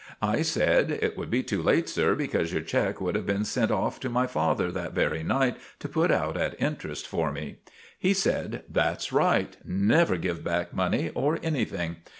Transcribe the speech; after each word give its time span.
"I 0.19 0.41
said, 0.41 0.89
'It 0.89 1.15
would 1.15 1.29
be 1.29 1.43
too 1.43 1.61
late, 1.61 1.87
sir, 1.87 2.15
because 2.15 2.51
your 2.51 2.63
check 2.63 2.99
would 2.99 3.13
have 3.13 3.27
been 3.27 3.45
sent 3.45 3.69
off 3.69 3.99
to 3.99 4.09
my 4.09 4.25
father 4.25 4.71
that 4.71 4.93
very 4.93 5.21
night, 5.21 5.57
to 5.77 5.87
put 5.87 6.09
out 6.09 6.35
at 6.37 6.59
interest 6.59 7.05
for 7.05 7.31
me.' 7.31 7.57
He 7.99 8.15
said, 8.15 8.63
'That's 8.67 9.13
right. 9.13 9.55
Never 9.63 10.17
give 10.17 10.43
back 10.43 10.73
money, 10.73 11.11
or 11.13 11.37
anything. 11.43 11.97